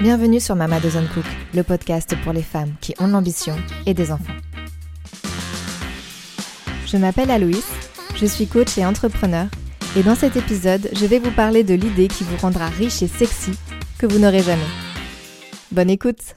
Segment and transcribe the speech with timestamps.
[0.00, 4.12] Bienvenue sur Mama Doesn't Cook, le podcast pour les femmes qui ont l'ambition et des
[4.12, 4.32] enfants.
[6.86, 7.66] Je m'appelle Aloïs,
[8.14, 9.48] je suis coach et entrepreneur,
[9.96, 13.08] et dans cet épisode, je vais vous parler de l'idée qui vous rendra riche et
[13.08, 13.58] sexy
[13.98, 14.62] que vous n'aurez jamais.
[15.72, 16.36] Bonne écoute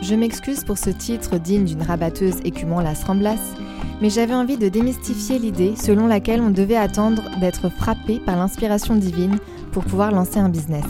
[0.00, 3.54] Je m'excuse pour ce titre digne d'une rabatteuse écumant la Ramblas,
[4.00, 8.96] mais j'avais envie de démystifier l'idée selon laquelle on devait attendre d'être frappé par l'inspiration
[8.96, 9.38] divine
[9.72, 10.86] pour pouvoir lancer un business.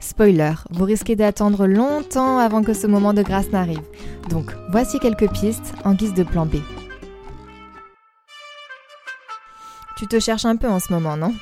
[0.00, 3.82] Spoiler, vous risquez d'attendre longtemps avant que ce moment de grâce n'arrive.
[4.28, 6.56] Donc voici quelques pistes en guise de plan B.
[9.96, 11.34] Tu te cherches un peu en ce moment, non?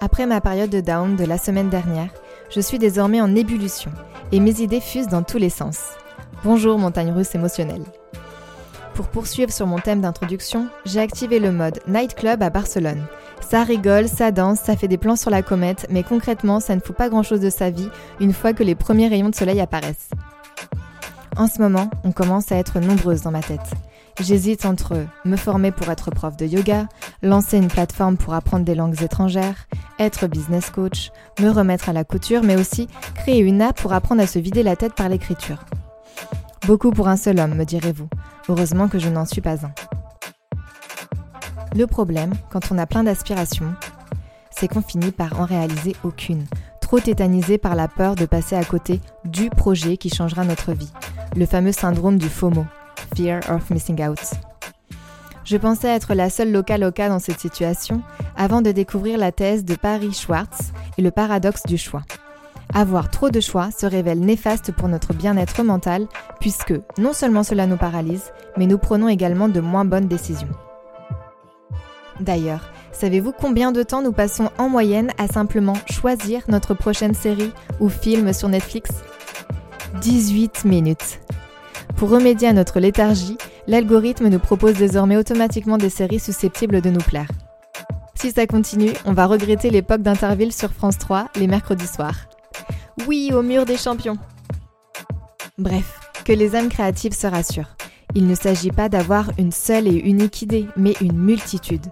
[0.00, 2.10] Après ma période de down de la semaine dernière,
[2.50, 3.90] je suis désormais en ébullition
[4.32, 5.78] et mes idées fusent dans tous les sens.
[6.44, 7.84] Bonjour montagne russe émotionnelle.
[8.94, 13.04] Pour poursuivre sur mon thème d'introduction, j'ai activé le mode Nightclub à Barcelone.
[13.48, 16.80] Ça rigole, ça danse, ça fait des plans sur la comète, mais concrètement, ça ne
[16.80, 20.10] fout pas grand-chose de sa vie une fois que les premiers rayons de soleil apparaissent.
[21.36, 23.74] En ce moment, on commence à être nombreuses dans ma tête.
[24.20, 26.86] J'hésite entre me former pour être prof de yoga,
[27.22, 32.04] lancer une plateforme pour apprendre des langues étrangères, être business coach, me remettre à la
[32.04, 35.64] couture, mais aussi créer une app pour apprendre à se vider la tête par l'écriture.
[36.66, 38.08] Beaucoup pour un seul homme, me direz-vous.
[38.48, 39.93] Heureusement que je n'en suis pas un.
[41.76, 43.74] Le problème, quand on a plein d'aspirations,
[44.50, 46.44] c'est qu'on finit par en réaliser aucune,
[46.80, 50.92] trop tétanisé par la peur de passer à côté du projet qui changera notre vie,
[51.34, 52.64] le fameux syndrome du FOMO,
[53.16, 54.34] Fear of Missing Out.
[55.44, 58.02] Je pensais être la seule loca loca dans cette situation
[58.36, 62.02] avant de découvrir la thèse de Paris Schwartz et le paradoxe du choix.
[62.72, 66.06] Avoir trop de choix se révèle néfaste pour notre bien-être mental
[66.38, 70.48] puisque non seulement cela nous paralyse, mais nous prenons également de moins bonnes décisions.
[72.20, 77.52] D'ailleurs, savez-vous combien de temps nous passons en moyenne à simplement choisir notre prochaine série
[77.80, 78.90] ou film sur Netflix?
[80.00, 81.20] 18 minutes.
[81.96, 87.00] Pour remédier à notre léthargie, l'algorithme nous propose désormais automatiquement des séries susceptibles de nous
[87.00, 87.28] plaire.
[88.14, 92.26] Si ça continue, on va regretter l'époque d'Interville sur France 3 les mercredis soirs.
[93.06, 94.18] Oui, au mur des champions.
[95.58, 97.76] Bref, que les âmes créatives se rassurent.
[98.14, 101.86] Il ne s'agit pas d'avoir une seule et unique idée, mais une multitude.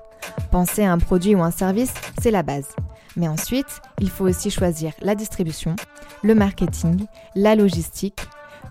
[0.51, 2.69] Penser à un produit ou un service, c'est la base.
[3.17, 5.77] Mais ensuite, il faut aussi choisir la distribution,
[6.23, 8.21] le marketing, la logistique.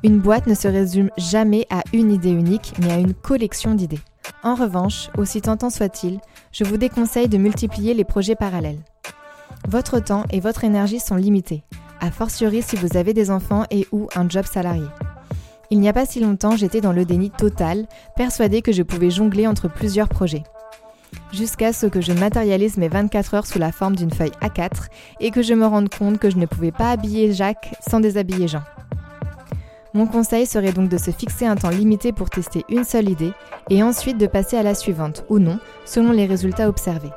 [0.04, 4.00] Une boîte ne se résume jamais à une idée unique, mais à une collection d'idées.
[4.44, 6.20] En revanche, aussi tentant soit-il,
[6.52, 8.80] je vous déconseille de multiplier les projets parallèles.
[9.68, 11.64] Votre temps et votre énergie sont limités,
[12.00, 14.88] a fortiori si vous avez des enfants et ou un job salarié.
[15.70, 19.12] Il n'y a pas si longtemps, j'étais dans le déni total, persuadée que je pouvais
[19.12, 20.44] jongler entre plusieurs projets.
[21.34, 24.88] Jusqu'à ce que je matérialise mes 24 heures sous la forme d'une feuille A4
[25.20, 28.48] et que je me rende compte que je ne pouvais pas habiller Jacques sans déshabiller
[28.48, 28.64] Jean.
[29.94, 33.34] Mon conseil serait donc de se fixer un temps limité pour tester une seule idée
[33.70, 37.12] et ensuite de passer à la suivante ou non selon les résultats observés.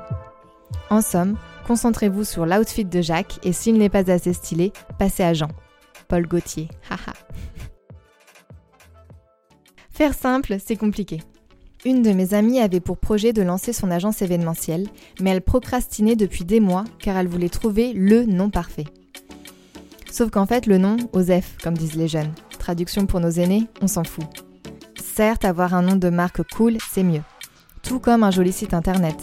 [0.91, 5.35] En somme, concentrez-vous sur l'outfit de Jacques et s'il n'est pas assez stylé, passez à
[5.35, 5.49] Jean.
[6.09, 7.15] Paul Gauthier, haha.
[9.91, 11.21] Faire simple, c'est compliqué.
[11.87, 14.89] Une de mes amies avait pour projet de lancer son agence événementielle,
[15.21, 18.87] mais elle procrastinait depuis des mois car elle voulait trouver le nom parfait.
[20.11, 22.33] Sauf qu'en fait, le nom, Osef, comme disent les jeunes.
[22.59, 24.25] Traduction pour nos aînés, on s'en fout.
[24.99, 27.23] Certes, avoir un nom de marque cool, c'est mieux.
[27.83, 29.17] Tout comme un joli site internet.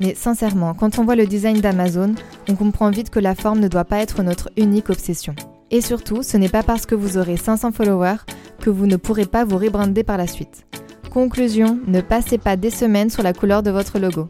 [0.00, 2.14] Mais sincèrement, quand on voit le design d'Amazon,
[2.48, 5.34] on comprend vite que la forme ne doit pas être notre unique obsession.
[5.70, 8.24] Et surtout, ce n'est pas parce que vous aurez 500 followers
[8.58, 10.64] que vous ne pourrez pas vous rebrander par la suite.
[11.10, 14.28] Conclusion, ne passez pas des semaines sur la couleur de votre logo.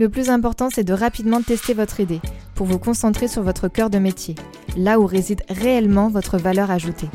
[0.00, 2.20] Le plus important, c'est de rapidement tester votre idée
[2.56, 4.34] pour vous concentrer sur votre cœur de métier,
[4.76, 7.08] là où réside réellement votre valeur ajoutée.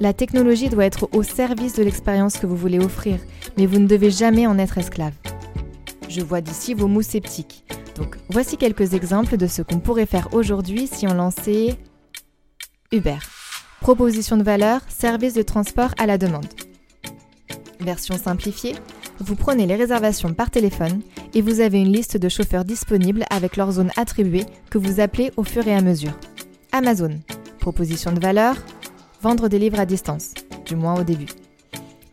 [0.00, 3.18] La technologie doit être au service de l'expérience que vous voulez offrir,
[3.58, 5.12] mais vous ne devez jamais en être esclave.
[6.08, 7.66] Je vois d'ici vos mots sceptiques.
[7.96, 11.76] Donc voici quelques exemples de ce qu'on pourrait faire aujourd'hui si on lançait
[12.92, 13.18] Uber.
[13.82, 16.46] Proposition de valeur, service de transport à la demande.
[17.80, 18.74] Version simplifiée,
[19.20, 21.00] vous prenez les réservations par téléphone
[21.34, 25.30] et vous avez une liste de chauffeurs disponibles avec leurs zones attribuées que vous appelez
[25.36, 26.18] au fur et à mesure.
[26.72, 27.20] Amazon.
[27.60, 28.56] Proposition de valeur,
[29.22, 30.34] vendre des livres à distance,
[30.66, 31.28] du moins au début.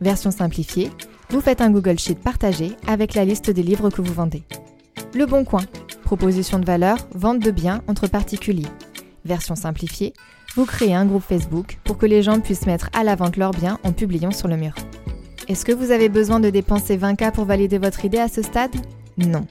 [0.00, 0.90] Version simplifiée,
[1.30, 4.42] vous faites un Google Sheet partagé avec la liste des livres que vous vendez.
[5.14, 5.64] Le Bon Coin.
[6.04, 8.68] Proposition de valeur, vente de biens entre particuliers.
[9.24, 10.14] Version simplifiée,
[10.54, 13.50] vous créez un groupe Facebook pour que les gens puissent mettre à la vente leurs
[13.50, 14.74] biens en publiant sur le mur.
[15.48, 18.74] Est-ce que vous avez besoin de dépenser 20K pour valider votre idée à ce stade?
[19.16, 19.46] Non.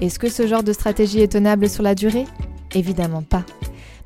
[0.00, 2.24] Est-ce que ce genre de stratégie est tenable sur la durée?
[2.74, 3.44] Évidemment pas.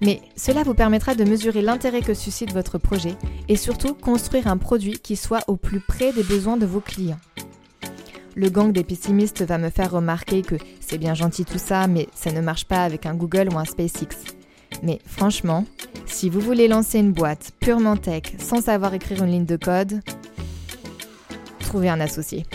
[0.00, 3.14] Mais cela vous permettra de mesurer l'intérêt que suscite votre projet
[3.48, 7.20] et surtout construire un produit qui soit au plus près des besoins de vos clients.
[8.34, 12.08] Le gang des pessimistes va me faire remarquer que c'est bien gentil tout ça, mais
[12.14, 14.08] ça ne marche pas avec un Google ou un SpaceX.
[14.82, 15.64] Mais franchement,
[16.06, 20.00] si vous voulez lancer une boîte purement tech sans savoir écrire une ligne de code,
[21.68, 22.46] trouvez un associé.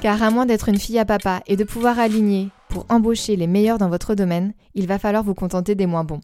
[0.00, 3.46] Car à moins d'être une fille à papa et de pouvoir aligner pour embaucher les
[3.46, 6.20] meilleurs dans votre domaine, il va falloir vous contenter des moins bons,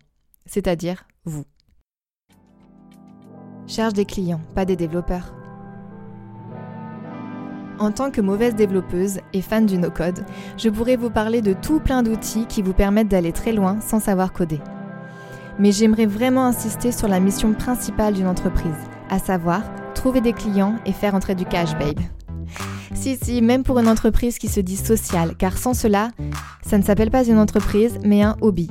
[0.46, 1.44] c'est-à-dire vous.
[3.66, 5.34] Cherche des clients, pas des développeurs.
[7.78, 10.24] En tant que mauvaise développeuse et fan du no-code,
[10.56, 14.00] je pourrais vous parler de tout plein d'outils qui vous permettent d'aller très loin sans
[14.00, 14.60] savoir coder.
[15.58, 18.72] Mais j'aimerais vraiment insister sur la mission principale d'une entreprise,
[19.10, 19.62] à savoir
[20.06, 21.98] trouver des clients et faire entrer du cash, babe.
[22.94, 26.12] Si, si, même pour une entreprise qui se dit sociale, car sans cela,
[26.64, 28.70] ça ne s'appelle pas une entreprise, mais un hobby.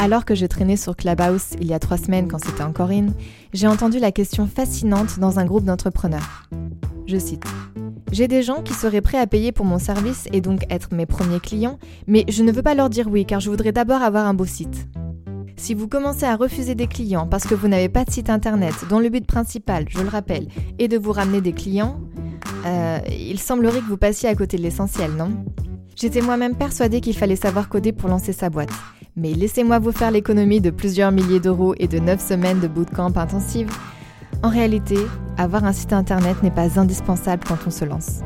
[0.00, 3.08] Alors que je traînais sur Clubhouse il y a trois semaines quand c'était encore in,
[3.52, 6.48] j'ai entendu la question fascinante dans un groupe d'entrepreneurs.
[7.06, 7.44] Je cite.
[8.12, 11.04] J'ai des gens qui seraient prêts à payer pour mon service et donc être mes
[11.04, 14.26] premiers clients, mais je ne veux pas leur dire oui car je voudrais d'abord avoir
[14.26, 14.88] un beau site.
[15.62, 18.74] Si vous commencez à refuser des clients parce que vous n'avez pas de site internet
[18.90, 20.48] dont le but principal, je le rappelle,
[20.80, 22.00] est de vous ramener des clients,
[22.66, 25.30] euh, il semblerait que vous passiez à côté de l'essentiel, non?
[25.94, 28.72] J'étais moi-même persuadée qu'il fallait savoir coder pour lancer sa boîte.
[29.14, 33.16] Mais laissez-moi vous faire l'économie de plusieurs milliers d'euros et de 9 semaines de bootcamp
[33.16, 33.70] intensive.
[34.42, 34.96] En réalité,
[35.38, 38.18] avoir un site internet n'est pas indispensable quand on se lance.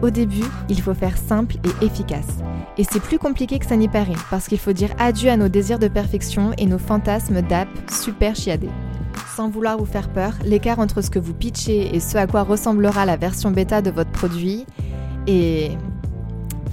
[0.00, 2.38] Au début, il faut faire simple et efficace.
[2.76, 5.48] Et c'est plus compliqué que ça n'y paraît, parce qu'il faut dire adieu à nos
[5.48, 8.70] désirs de perfection et nos fantasmes d'app super chiadés.
[9.34, 12.42] Sans vouloir vous faire peur, l'écart entre ce que vous pitchez et ce à quoi
[12.42, 14.66] ressemblera la version bêta de votre produit
[15.26, 15.76] est...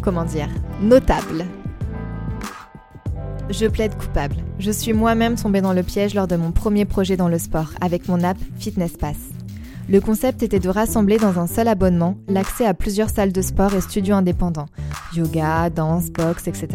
[0.02, 0.50] comment dire
[0.82, 1.46] Notable.
[3.50, 4.36] Je plaide coupable.
[4.60, 7.72] Je suis moi-même tombée dans le piège lors de mon premier projet dans le sport,
[7.82, 9.18] avec mon app Fitness Pass.
[9.88, 13.76] Le concept était de rassembler dans un seul abonnement l'accès à plusieurs salles de sport
[13.76, 14.66] et studios indépendants,
[15.16, 16.70] yoga, danse, boxe, etc.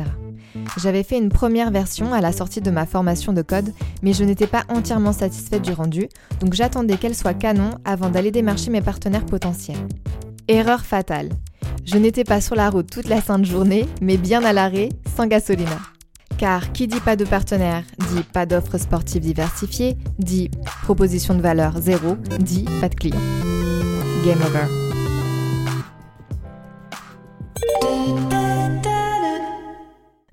[0.76, 3.72] J'avais fait une première version à la sortie de ma formation de code,
[4.02, 6.08] mais je n'étais pas entièrement satisfaite du rendu,
[6.40, 9.88] donc j'attendais qu'elle soit canon avant d'aller démarcher mes partenaires potentiels.
[10.46, 11.30] Erreur fatale.
[11.84, 15.26] Je n'étais pas sur la route toute la sainte journée, mais bien à l'arrêt, sans
[15.26, 15.78] gasolina.
[16.40, 20.50] Car qui dit pas de partenaire, dit pas d'offres sportives diversifiées, dit
[20.80, 23.20] proposition de valeur zéro, dit pas de clients.
[24.24, 24.64] Game over.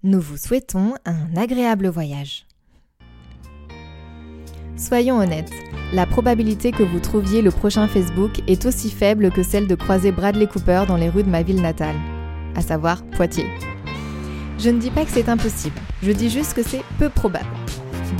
[0.01, 2.47] Nous vous souhaitons un agréable voyage.
[4.77, 5.51] Soyons honnêtes,
[5.91, 10.13] la probabilité que vous trouviez le prochain Facebook est aussi faible que celle de croiser
[10.13, 11.97] Bradley Cooper dans les rues de ma ville natale,
[12.55, 13.49] à savoir Poitiers.
[14.59, 17.45] Je ne dis pas que c'est impossible, je dis juste que c'est peu probable.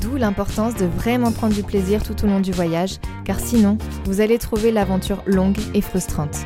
[0.02, 4.22] D'où l'importance de vraiment prendre du plaisir tout au long du voyage, car sinon, vous
[4.22, 6.38] allez trouver l'aventure longue et frustrante.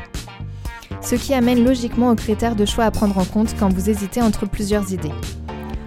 [1.02, 4.22] Ce qui amène logiquement aux critères de choix à prendre en compte quand vous hésitez
[4.22, 5.12] entre plusieurs idées.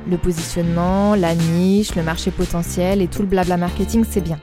[0.07, 4.39] Le positionnement, la niche, le marché potentiel et tout le blabla marketing, c'est bien.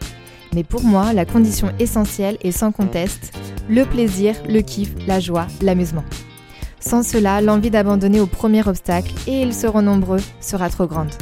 [0.54, 3.32] Mais pour moi, la condition essentielle est sans conteste
[3.68, 6.04] le plaisir, le kiff, la joie, l'amusement.
[6.84, 11.12] Sans cela, l'envie d'abandonner au premier obstacle, et ils seront nombreux, sera trop grande.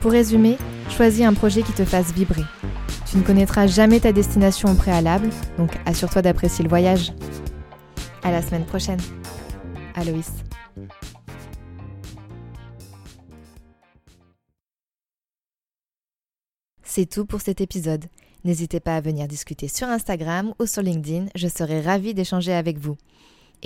[0.00, 0.58] Pour résumer,
[0.90, 2.44] choisis un projet qui te fasse vibrer.
[3.10, 7.12] Tu ne connaîtras jamais ta destination au préalable, donc assure-toi d'apprécier le voyage.
[8.22, 9.00] À la semaine prochaine.
[9.94, 10.30] Aloïs.
[16.82, 18.04] C'est tout pour cet épisode.
[18.44, 22.78] N'hésitez pas à venir discuter sur Instagram ou sur LinkedIn, je serai ravie d'échanger avec
[22.78, 22.96] vous.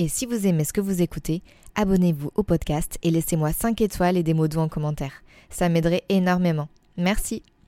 [0.01, 1.43] Et si vous aimez ce que vous écoutez,
[1.75, 5.25] abonnez-vous au podcast et laissez-moi 5 étoiles et des mots doux en commentaire.
[5.51, 6.69] Ça m'aiderait énormément.
[6.97, 7.43] Merci.